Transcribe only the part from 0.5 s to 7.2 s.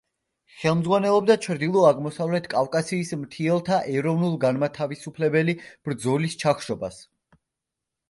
ხელმძღვანელობდა ჩრდილო-აღმოსავლეთ კავკასიის მთიელთა ეროვნულ-განმათავისუფლებელი ბრძოლის ჩახშობას.